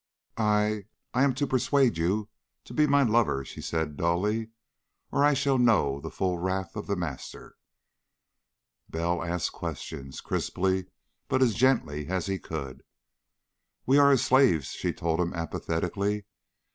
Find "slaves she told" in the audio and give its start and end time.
14.25-15.19